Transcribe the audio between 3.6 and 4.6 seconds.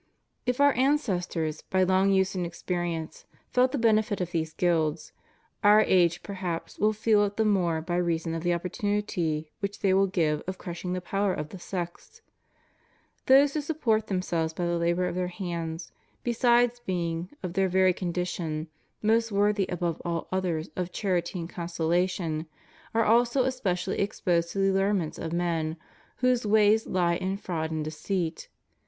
the benefit of these